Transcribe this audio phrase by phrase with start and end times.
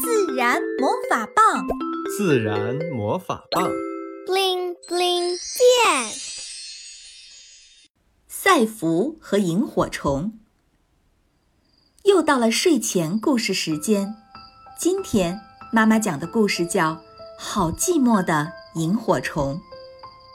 [0.00, 1.66] 自然魔法棒，
[2.16, 3.68] 自然魔法棒
[4.26, 6.12] ，bling bling 变。
[8.28, 10.38] 赛福和萤火虫。
[12.04, 14.14] 又到了睡前故事时间，
[14.78, 15.40] 今天
[15.72, 16.92] 妈妈讲的故事叫
[17.36, 19.54] 《好寂寞的萤火虫》。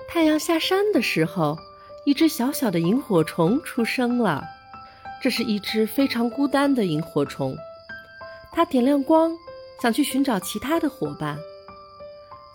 [0.09, 1.57] 太阳下山的时候，
[2.05, 4.43] 一只小小的萤火虫出生了。
[5.21, 7.55] 这是一只非常孤单的萤火虫，
[8.51, 9.31] 它点亮光，
[9.83, 11.37] 想去寻找其他的伙伴。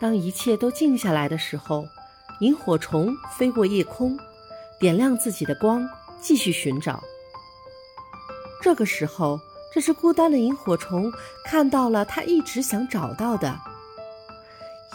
[0.00, 1.86] 当一切都静下来的时候，
[2.40, 4.18] 萤火虫飞过夜空，
[4.80, 5.86] 点亮自己的光，
[6.22, 7.04] 继续寻找。
[8.62, 9.38] 这个时候，
[9.70, 11.12] 这只孤单的萤火虫
[11.44, 13.60] 看到了它一直想找到的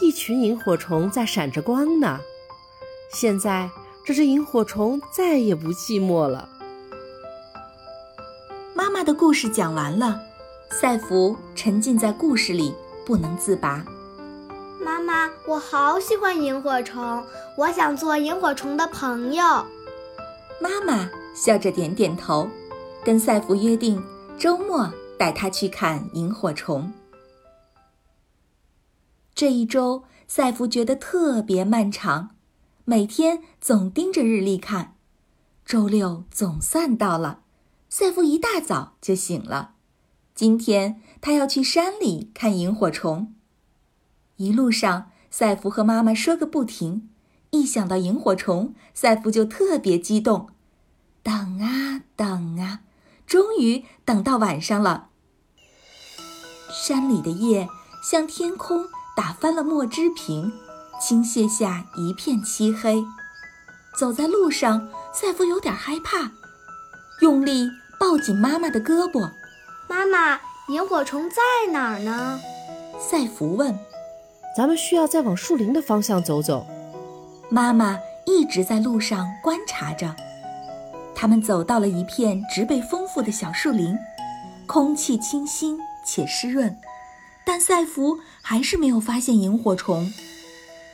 [0.02, 2.20] 一群萤火虫在闪着光呢。
[3.12, 3.70] 现在，
[4.04, 6.50] 这只萤火虫再也不寂寞了。
[8.74, 10.20] 妈妈的故事讲完了，
[10.74, 12.74] 赛弗沉浸在故事里
[13.06, 13.86] 不能自拔。
[14.84, 17.24] 妈妈，我好喜欢萤火虫，
[17.56, 19.44] 我想做萤火虫的朋友。
[20.60, 22.50] 妈妈笑着点点头，
[23.06, 24.04] 跟赛弗约定
[24.40, 26.92] 周末带他去看萤火虫。
[29.36, 32.32] 这一周，赛弗觉得特别漫长，
[32.84, 34.96] 每天总盯着日历看。
[35.64, 37.42] 周六总算到了。
[37.90, 39.73] 赛弗一大早就醒了，
[40.36, 43.34] 今天他要去山里看萤火虫。
[44.38, 47.10] 一路上，赛弗和妈妈说个不停。
[47.52, 50.50] 一想到萤火虫，赛弗就特别激动。
[51.22, 52.82] 等啊等啊，
[53.28, 55.10] 终于等到晚上了。
[56.72, 57.70] 山里的夜
[58.04, 60.52] 像天空打翻了墨汁瓶，
[61.00, 63.04] 倾泻下一片漆黑。
[63.96, 66.32] 走在路上，赛弗有点害怕，
[67.22, 67.70] 用力。
[68.00, 69.32] 抱紧妈妈的胳膊，
[69.88, 71.38] 妈妈，萤火虫在
[71.72, 72.40] 哪儿呢？
[73.00, 73.78] 赛弗问。
[74.56, 76.68] 咱们需要再往树林的方向走走。
[77.50, 80.16] 妈妈一直在路上观察着。
[81.16, 83.98] 他们走到了一片植被丰富的小树林，
[84.68, 86.78] 空气清新且湿润，
[87.46, 90.12] 但赛弗还是没有发现萤火虫。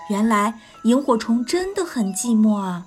[0.10, 2.86] 原来萤火虫真的很寂寞啊，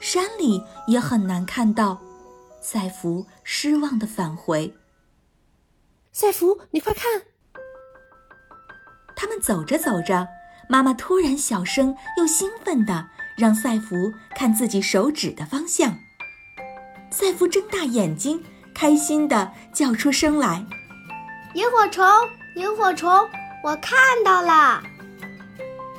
[0.00, 1.98] 山里也很难看到。
[2.60, 4.74] 赛弗失望地返回。
[6.12, 7.22] 赛弗，你快看！
[9.14, 10.26] 他们走着走着，
[10.68, 15.98] 妈妈突然小声又兴奋地让赛弗看自己手指的方向。
[17.12, 18.42] 赛弗睁大眼睛，
[18.74, 20.66] 开心地叫出声来
[21.54, 22.04] ：“萤火虫，
[22.56, 23.08] 萤火虫，
[23.62, 24.82] 我看到了！”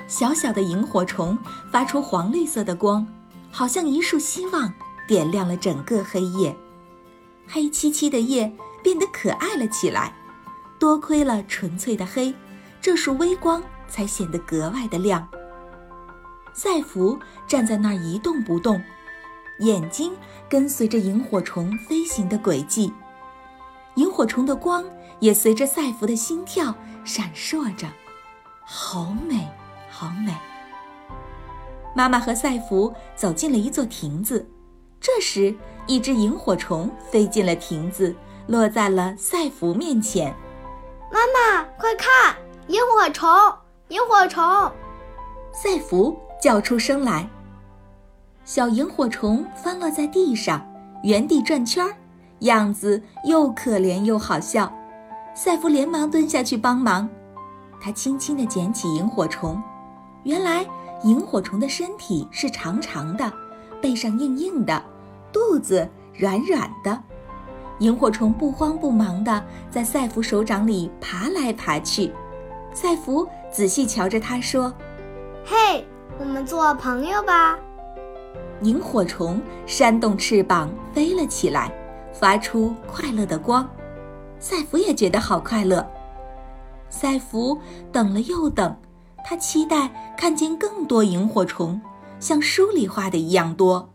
[0.07, 1.37] 小小的萤火虫
[1.71, 3.07] 发出黄绿色的光，
[3.49, 4.73] 好像一束希望。
[5.07, 6.55] 点亮了整个黑夜，
[7.45, 8.49] 黑漆漆的夜
[8.83, 10.13] 变得可爱了起来。
[10.79, 12.33] 多亏了纯粹的黑，
[12.81, 15.27] 这束微光才显得格外的亮。
[16.53, 18.81] 赛弗站在那儿一动不动，
[19.59, 20.11] 眼睛
[20.49, 22.91] 跟随着萤火虫飞行的轨迹，
[23.95, 24.83] 萤火虫的光
[25.19, 27.87] 也随着赛弗的心跳闪烁着，
[28.65, 29.47] 好美，
[29.89, 30.35] 好美。
[31.95, 34.49] 妈妈和赛弗走进了一座亭子。
[34.99, 35.55] 这时，
[35.87, 38.15] 一只萤火虫飞进了亭子，
[38.47, 40.35] 落在了赛弗面前。
[41.11, 42.35] 妈妈，快看，
[42.67, 43.29] 萤火虫！
[43.89, 44.43] 萤火虫！
[45.51, 47.27] 赛弗叫出声来。
[48.45, 50.65] 小萤火虫翻落在地上，
[51.03, 51.93] 原地转圈儿，
[52.39, 54.71] 样子又可怜又好笑。
[55.35, 57.07] 赛弗连忙蹲下去帮忙，
[57.79, 59.61] 他轻轻地捡起萤火虫。
[60.23, 60.65] 原来，
[61.03, 63.31] 萤火虫的身体是长长的，
[63.81, 64.83] 背上硬硬的。
[65.31, 67.01] 肚子软软的，
[67.81, 72.13] 萤火虫不慌不忙地在赛弗手掌里爬来爬去。
[72.73, 74.71] 赛弗仔细瞧着它，说
[75.43, 75.83] ：“嘿，
[76.19, 77.57] 我们做朋友吧。”
[78.61, 81.73] 萤火虫扇动翅膀飞了起来，
[82.13, 83.67] 发出快乐的光。
[84.37, 85.85] 赛弗也觉得好快乐。
[86.87, 87.57] 赛弗
[87.91, 88.77] 等了又等，
[89.25, 91.81] 他期待看见更多萤火虫，
[92.19, 93.89] 像书里画的一样多。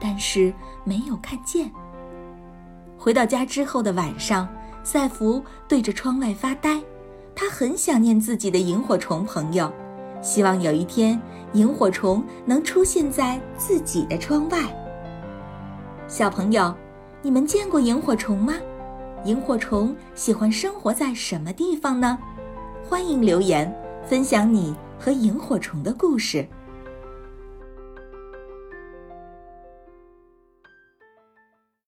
[0.00, 0.52] 但是
[0.82, 1.70] 没有看见。
[3.02, 4.48] 回到家之后的晚上，
[4.84, 6.80] 赛弗对着窗外发呆，
[7.34, 9.68] 他很想念自己的萤火虫朋友，
[10.22, 11.20] 希望有一天
[11.54, 14.60] 萤火虫能出现在自己的窗外。
[16.06, 16.72] 小朋友，
[17.22, 18.54] 你们见过萤火虫吗？
[19.24, 22.16] 萤火虫喜欢生活在什么地方呢？
[22.88, 23.68] 欢迎留言
[24.06, 26.46] 分享你和萤火虫的故事。